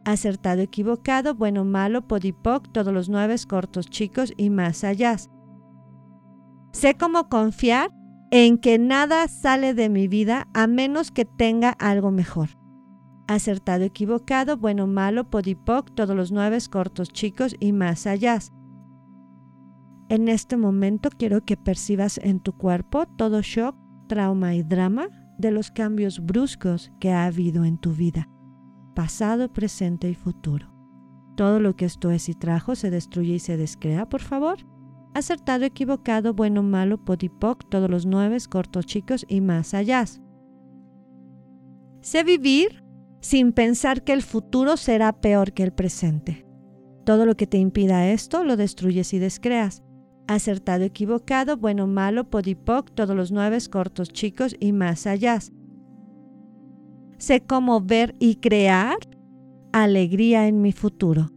Acertado, 0.06 0.62
equivocado, 0.62 1.34
bueno, 1.34 1.66
malo, 1.66 2.08
podipoc, 2.08 2.72
todos 2.72 2.94
los 2.94 3.10
nueve 3.10 3.36
cortos, 3.46 3.90
chicos 3.90 4.32
y 4.38 4.48
más 4.48 4.84
allá. 4.84 5.16
Sé 6.72 6.94
cómo 6.94 7.28
confiar 7.28 7.90
en 8.34 8.56
que 8.56 8.78
nada 8.78 9.28
sale 9.28 9.74
de 9.74 9.90
mi 9.90 10.08
vida 10.08 10.48
a 10.54 10.66
menos 10.66 11.10
que 11.10 11.26
tenga 11.26 11.68
algo 11.70 12.10
mejor 12.10 12.48
acertado, 13.26 13.84
equivocado, 13.84 14.56
bueno, 14.56 14.86
malo, 14.86 15.30
podipoc, 15.30 15.94
todos 15.94 16.16
los 16.16 16.32
nueve 16.32 16.58
cortos, 16.70 17.10
chicos 17.10 17.54
y 17.60 17.72
más 17.72 18.06
allá. 18.06 18.38
En 20.08 20.28
este 20.28 20.56
momento 20.56 21.08
quiero 21.16 21.44
que 21.44 21.56
percibas 21.56 22.18
en 22.18 22.40
tu 22.40 22.52
cuerpo 22.52 23.06
todo 23.16 23.40
shock, 23.42 23.76
trauma 24.08 24.54
y 24.54 24.62
drama 24.62 25.08
de 25.38 25.50
los 25.50 25.70
cambios 25.70 26.20
bruscos 26.24 26.90
que 27.00 27.10
ha 27.10 27.26
habido 27.26 27.64
en 27.64 27.78
tu 27.78 27.92
vida, 27.92 28.28
pasado, 28.94 29.52
presente 29.52 30.08
y 30.08 30.14
futuro. 30.14 30.72
Todo 31.36 31.60
lo 31.60 31.76
que 31.76 31.86
esto 31.86 32.10
es 32.10 32.28
y 32.28 32.34
trajo 32.34 32.74
se 32.74 32.90
destruye 32.90 33.34
y 33.34 33.38
se 33.38 33.56
descrea, 33.56 34.06
por 34.08 34.20
favor. 34.20 34.71
Acertado, 35.14 35.64
equivocado, 35.64 36.32
bueno, 36.32 36.62
malo, 36.62 37.04
podipoc, 37.04 37.68
todos 37.68 37.90
los 37.90 38.06
nueve 38.06 38.38
cortos, 38.48 38.86
chicos 38.86 39.26
y 39.28 39.40
más 39.40 39.74
allá. 39.74 40.04
Sé 42.00 42.24
vivir 42.24 42.82
sin 43.20 43.52
pensar 43.52 44.02
que 44.02 44.12
el 44.12 44.22
futuro 44.22 44.76
será 44.76 45.12
peor 45.12 45.52
que 45.52 45.62
el 45.62 45.72
presente. 45.72 46.46
Todo 47.04 47.26
lo 47.26 47.36
que 47.36 47.46
te 47.46 47.58
impida 47.58 48.08
esto 48.08 48.42
lo 48.42 48.56
destruyes 48.56 49.12
y 49.12 49.18
descreas. 49.18 49.82
Acertado, 50.28 50.84
equivocado, 50.84 51.56
bueno, 51.56 51.86
malo, 51.86 52.30
podipoc, 52.30 52.90
todos 52.92 53.14
los 53.14 53.32
nueve 53.32 53.58
cortos, 53.70 54.08
chicos 54.08 54.56
y 54.60 54.72
más 54.72 55.06
allá. 55.06 55.38
Sé 57.18 57.40
cómo 57.42 57.80
ver 57.80 58.14
y 58.18 58.36
crear 58.36 58.96
alegría 59.72 60.48
en 60.48 60.62
mi 60.62 60.72
futuro. 60.72 61.30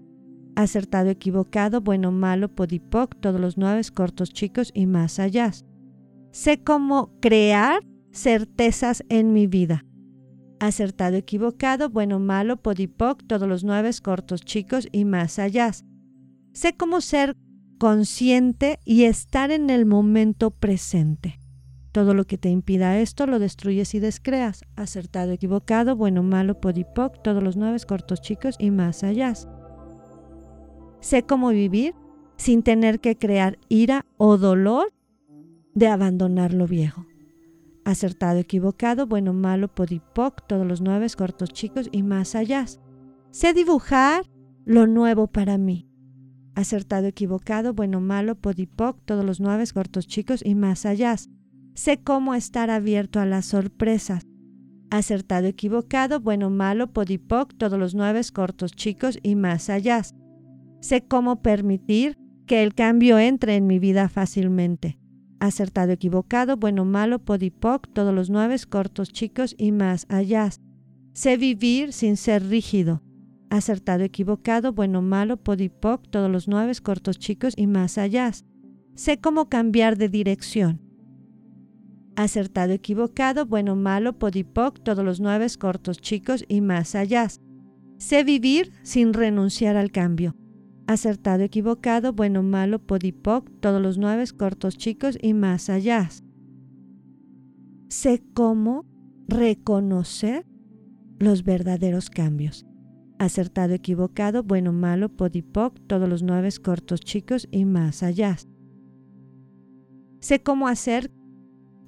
Acertado, 0.56 1.10
equivocado, 1.10 1.82
bueno, 1.82 2.12
malo, 2.12 2.50
podipoc, 2.50 3.16
todos 3.20 3.42
los 3.42 3.58
nueve 3.58 3.82
cortos, 3.94 4.32
chicos 4.32 4.72
y 4.74 4.86
más 4.86 5.20
allá. 5.20 5.52
Sé 6.32 6.64
cómo 6.64 7.12
crear 7.20 7.84
certezas 8.12 9.04
en 9.10 9.34
mi 9.34 9.48
vida 9.48 9.86
acertado, 10.60 11.16
equivocado, 11.16 11.90
bueno, 11.90 12.20
malo, 12.20 12.58
podipoc, 12.58 13.24
todos 13.28 13.48
los 13.48 13.64
nueve 13.64 13.92
cortos, 14.02 14.42
chicos 14.42 14.88
y 14.92 15.06
más 15.06 15.40
allá. 15.40 15.72
Sé 16.54 16.76
cómo 16.76 17.02
ser 17.02 17.36
consciente 17.78 18.80
y 18.86 19.04
estar 19.04 19.52
en 19.52 19.70
el 19.70 19.86
momento 19.86 20.52
presente. 20.52 21.40
Todo 21.92 22.14
lo 22.14 22.26
que 22.26 22.38
te 22.38 22.50
impida 22.50 23.00
esto 23.00 23.26
lo 23.26 23.40
destruyes 23.40 23.96
y 23.96 24.00
descreas. 24.00 24.64
Acertado, 24.76 25.32
equivocado, 25.32 25.96
bueno, 25.96 26.24
malo, 26.24 26.60
podipoc, 26.60 27.22
todos 27.24 27.42
los 27.42 27.56
nueve 27.56 27.78
cortos, 27.88 28.22
chicos 28.22 28.56
y 28.60 28.72
más 28.72 29.04
allá. 29.04 29.34
Sé 31.06 31.22
cómo 31.22 31.50
vivir 31.50 31.94
sin 32.36 32.64
tener 32.64 33.00
que 33.00 33.16
crear 33.16 33.60
ira 33.70 34.08
o 34.18 34.38
dolor 34.38 34.92
de 35.76 35.88
abandonar 35.88 36.52
lo 36.52 36.66
viejo 36.66 37.06
acertado, 37.86 38.40
equivocado, 38.40 39.06
bueno, 39.06 39.32
malo, 39.32 39.68
podipoc, 39.68 40.46
todos 40.48 40.66
los 40.66 40.82
nueve 40.82 41.08
cortos 41.16 41.50
chicos 41.50 41.88
y 41.92 42.02
más 42.02 42.36
allá. 42.36 42.66
Sé 43.30 43.54
dibujar 43.54 44.26
lo 44.66 44.88
nuevo 44.88 45.28
para 45.28 45.58
mí. 45.60 45.88
Acertado, 46.56 47.06
equivocado, 47.06 47.76
bueno, 47.76 48.02
malo, 48.02 48.36
podipoc, 48.36 49.00
todos 49.06 49.24
los 49.24 49.40
nueve 49.40 49.66
cortos 49.72 50.08
chicos 50.08 50.42
y 50.44 50.56
más 50.56 50.88
allá. 50.88 51.16
Sé 51.76 52.02
cómo 52.02 52.34
estar 52.34 52.72
abierto 52.72 53.20
a 53.20 53.28
las 53.28 53.46
sorpresas. 53.46 54.26
Acertado, 54.90 55.46
equivocado, 55.46 56.20
bueno, 56.20 56.50
malo, 56.50 56.92
podipoc, 56.92 57.54
todos 57.56 57.78
los 57.78 57.94
nueve 57.94 58.22
cortos 58.34 58.72
chicos 58.72 59.20
y 59.22 59.36
más 59.36 59.70
allá. 59.70 60.02
Sé 60.86 61.02
cómo 61.02 61.42
permitir 61.42 62.16
que 62.46 62.62
el 62.62 62.76
cambio 62.76 63.18
entre 63.18 63.56
en 63.56 63.66
mi 63.66 63.80
vida 63.80 64.08
fácilmente 64.08 65.00
acertado, 65.40 65.92
equivocado, 65.92 66.58
bueno, 66.58 66.86
malo, 66.86 67.18
podipoc, 67.18 67.92
todos 67.92 68.14
los 68.14 68.30
nueve, 68.30 68.56
cortos, 68.70 69.12
chicos 69.12 69.56
y 69.58 69.72
más 69.72 70.06
allá. 70.10 70.52
Sé 71.14 71.38
vivir 71.38 71.92
sin 71.92 72.18
ser 72.18 72.48
rígido. 72.48 73.02
Acertado, 73.50 74.04
equivocado, 74.04 74.74
bueno, 74.74 75.02
malo, 75.02 75.38
podipoc, 75.38 76.08
todos 76.12 76.30
los 76.30 76.48
nueve, 76.48 76.74
cortos, 76.84 77.18
chicos 77.18 77.56
y 77.58 77.66
más 77.66 77.98
allá. 77.98 78.30
Sé 78.94 79.20
cómo 79.20 79.50
cambiar 79.50 79.98
de 79.98 80.10
dirección. 80.10 80.82
Acertado, 82.16 82.74
equivocado, 82.74 83.48
bueno, 83.48 83.76
malo, 83.76 84.20
podipoc, 84.20 84.84
todos 84.84 85.04
los 85.04 85.20
nueve, 85.20 85.48
cortos, 85.60 85.98
chicos 85.98 86.46
y 86.48 86.62
más 86.62 86.94
allá. 86.94 87.28
Sé 87.98 88.24
vivir 88.24 88.72
sin 88.84 89.14
renunciar 89.14 89.78
al 89.78 89.92
cambio 89.92 90.36
acertado, 90.88 91.44
equivocado, 91.44 92.14
bueno, 92.14 92.44
malo, 92.44 92.80
podipoc, 92.80 93.50
todos 93.60 93.82
los 93.82 93.98
nueve 93.98 94.26
cortos 94.38 94.78
chicos 94.78 95.18
y 95.22 95.34
más 95.34 95.70
allá. 95.70 96.10
Sé 97.90 98.24
cómo 98.34 98.86
reconocer 99.28 100.46
los 101.20 101.44
verdaderos 101.44 102.10
cambios. 102.10 102.66
Acertado, 103.18 103.74
equivocado, 103.74 104.44
bueno, 104.44 104.74
malo, 104.74 105.10
podipoc, 105.10 105.80
todos 105.88 106.10
los 106.10 106.22
nueve 106.22 106.50
cortos 106.62 107.00
chicos 107.00 107.48
y 107.52 107.66
más 107.66 108.04
allá. 108.04 108.36
Sé 110.20 110.44
cómo 110.44 110.68
hacer 110.68 111.12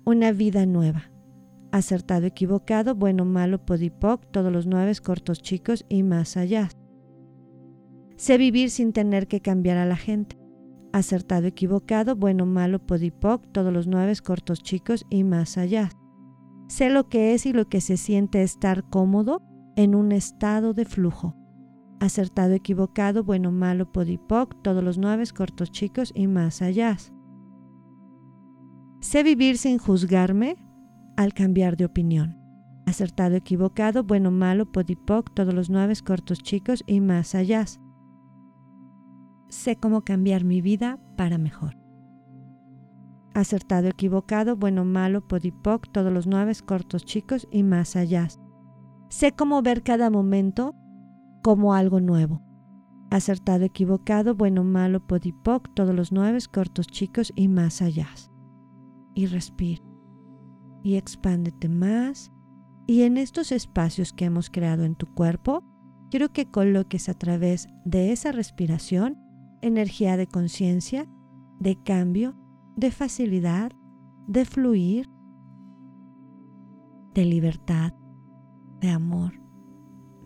una 0.06 0.32
vida 0.32 0.66
nueva. 0.66 1.12
Acertado, 1.72 2.26
equivocado, 2.26 2.96
bueno, 2.96 3.26
malo, 3.26 3.66
podipoc, 3.66 4.26
todos 4.32 4.54
los 4.54 4.66
nueve 4.66 4.94
cortos 5.04 5.42
chicos 5.42 5.86
y 5.90 6.04
más 6.04 6.38
allá. 6.38 6.70
Sé 8.18 8.40
vivir 8.40 8.72
sin 8.72 8.94
tener 8.94 9.28
que 9.28 9.42
cambiar 9.42 9.78
a 9.78 9.86
la 9.86 9.96
gente. 9.96 10.38
Acertado, 10.92 11.46
equivocado, 11.46 12.16
bueno, 12.16 12.48
malo, 12.48 12.80
podipoc, 12.80 13.46
todos 13.52 13.72
los 13.72 13.86
nueve 13.86 14.14
cortos 14.24 14.64
chicos 14.64 15.06
y 15.12 15.24
más 15.24 15.58
allá. 15.60 15.90
Sé 16.68 16.90
lo 16.90 17.10
que 17.10 17.36
es 17.36 17.46
y 17.46 17.54
lo 17.54 17.70
que 17.70 17.80
se 17.80 17.96
siente 17.96 18.42
estar 18.42 18.90
cómodo 18.90 19.44
en 19.76 19.94
un 19.94 20.12
estado 20.12 20.74
de 20.74 20.86
flujo. 20.86 21.36
Acertado, 22.00 22.54
equivocado, 22.54 23.24
bueno, 23.24 23.52
malo, 23.52 23.92
podipoc, 23.92 24.64
todos 24.64 24.84
los 24.84 24.98
nueve 24.98 25.24
cortos 25.36 25.72
chicos 25.72 26.12
y 26.16 26.26
más 26.26 26.64
allá. 26.64 26.98
Sé 29.00 29.22
vivir 29.22 29.60
sin 29.60 29.78
juzgarme 29.78 30.56
al 31.18 31.36
cambiar 31.36 31.78
de 31.78 31.86
opinión. 31.86 32.36
Acertado, 32.88 33.36
equivocado, 33.36 34.04
bueno, 34.04 34.32
malo, 34.32 34.72
podipoc, 34.72 35.32
todos 35.36 35.54
los 35.54 35.70
nueve 35.70 35.94
cortos 36.04 36.40
chicos 36.40 36.84
y 36.88 37.00
más 37.00 37.36
allá 37.36 37.66
sé 39.50 39.76
cómo 39.76 40.02
cambiar 40.02 40.44
mi 40.44 40.62
vida 40.62 41.00
para 41.16 41.38
mejor. 41.38 41.78
Acertado, 43.34 43.88
equivocado, 43.88 44.56
bueno, 44.56 44.84
malo, 44.84 45.28
podipoc, 45.28 45.92
todos 45.92 46.12
los 46.12 46.26
nueve 46.26 46.54
cortos 46.66 47.06
chicos 47.06 47.48
y 47.52 47.62
más 47.62 47.96
allá. 47.96 48.28
Sé 49.10 49.34
cómo 49.34 49.62
ver 49.62 49.84
cada 49.84 50.10
momento 50.10 50.74
como 51.44 51.74
algo 51.76 52.00
nuevo. 52.00 52.42
Acertado, 53.12 53.64
equivocado, 53.64 54.36
bueno, 54.36 54.64
malo, 54.64 55.06
podipoc, 55.06 55.74
todos 55.76 55.94
los 55.94 56.12
nueve 56.12 56.40
cortos 56.52 56.88
chicos 56.88 57.32
y 57.36 57.48
más 57.48 57.82
allá. 57.82 58.08
Y 59.14 59.28
respira. 59.28 59.84
Y 60.84 60.96
expándete 60.96 61.70
más. 61.70 62.32
Y 62.88 63.04
en 63.04 63.18
estos 63.18 63.52
espacios 63.52 64.14
que 64.14 64.26
hemos 64.26 64.50
creado 64.50 64.84
en 64.84 64.96
tu 64.96 65.06
cuerpo, 65.14 65.64
quiero 66.10 66.30
que 66.30 66.50
coloques 66.50 67.08
a 67.08 67.14
través 67.14 67.68
de 67.86 68.12
esa 68.12 68.32
respiración 68.32 69.27
energía 69.62 70.18
de 70.18 70.28
conciencia, 70.28 71.08
de 71.60 71.82
cambio, 71.84 72.36
de 72.76 72.92
facilidad, 72.92 73.72
de 74.28 74.46
fluir, 74.46 75.10
de 77.14 77.26
libertad, 77.26 77.94
de 78.82 78.90
amor, 78.90 79.34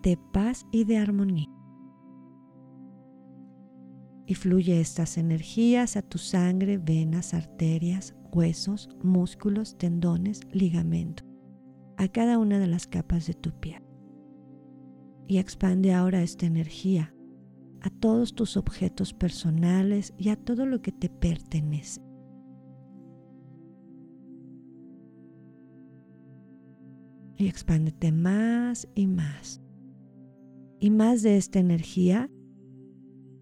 de 0.02 0.18
paz 0.18 0.66
y 0.72 0.84
de 0.84 0.98
armonía. 0.98 1.48
Y 4.26 4.36
fluye 4.36 4.80
estas 4.80 5.18
energías 5.18 5.98
a 5.98 6.02
tu 6.02 6.18
sangre, 6.18 6.78
venas, 6.78 7.34
arterias, 7.34 8.16
huesos, 8.32 8.90
músculos, 9.04 9.78
tendones, 9.78 10.42
ligamentos, 10.52 11.28
a 11.98 12.08
cada 12.08 12.38
una 12.38 12.60
de 12.60 12.68
las 12.68 12.88
capas 12.88 13.28
de 13.28 13.34
tu 13.34 13.52
piel. 13.60 13.84
Y 15.28 15.38
expande 15.38 15.94
ahora 15.94 16.22
esta 16.24 16.46
energía 16.46 17.14
a 17.82 17.90
todos 17.90 18.36
tus 18.36 18.58
objetos 18.58 19.14
personales 19.14 20.14
y 20.18 20.30
a 20.30 20.36
todo 20.36 20.66
lo 20.66 20.82
que 20.82 20.92
te 20.92 21.10
pertenece. 21.10 22.02
Y 27.38 27.48
expándete 27.48 28.12
más 28.12 28.88
y 28.94 29.08
más. 29.08 29.62
y 30.80 30.90
más 30.90 31.22
de 31.22 31.38
esta 31.38 31.60
energía 31.60 32.30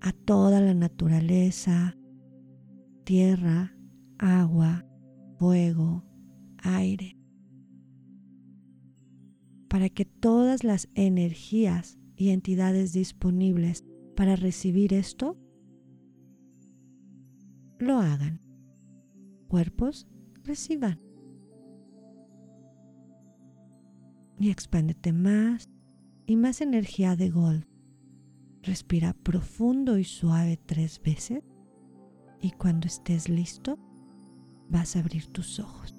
a 0.02 0.12
toda 0.12 0.60
la 0.60 0.74
naturaleza, 0.74 1.98
tierra, 3.06 3.78
agua, 4.18 4.86
fuego, 5.38 6.04
aire, 6.58 7.18
para 9.70 9.90
que 9.90 10.04
todas 10.04 10.66
las 10.66 10.90
energías 10.96 11.98
y 12.18 12.30
entidades 12.30 12.92
disponibles 12.92 13.86
para 14.20 14.36
recibir 14.36 14.94
esto 14.94 15.38
lo 17.80 18.00
hagan. 18.00 18.42
Cuerpos 19.48 20.10
reciban. 20.44 21.00
Y 24.38 24.50
expándete 24.50 25.14
más 25.14 25.70
y 26.26 26.36
más 26.36 26.60
energía 26.60 27.16
de 27.16 27.30
Gold. 27.30 27.66
Respira 28.62 29.14
profundo 29.14 29.98
y 29.98 30.04
suave 30.04 30.58
tres 30.58 31.02
veces 31.02 31.42
y 32.42 32.52
cuando 32.52 32.88
estés 32.88 33.30
listo 33.30 33.80
vas 34.68 34.98
a 34.98 35.00
abrir 35.00 35.28
tus 35.28 35.62
ojos. 35.62 35.99